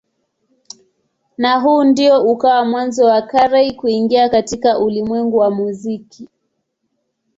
Na 1.37 1.59
huu 1.59 1.83
ndio 1.83 2.21
ukawa 2.23 2.65
mwanzo 2.65 3.05
wa 3.05 3.21
Carey 3.21 3.71
kuingia 3.75 4.29
katika 4.29 4.79
ulimwengu 4.79 5.37
wa 5.37 5.51
muziki. 5.51 6.29